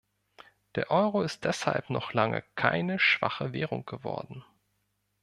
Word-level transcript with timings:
Der 0.73 0.89
Euro 0.89 1.21
ist 1.21 1.43
deshalb 1.43 1.91
noch 1.91 2.11
lange 2.13 2.41
keine 2.55 2.97
schwache 2.97 3.53
Währung 3.53 3.85
geworden. 3.85 4.43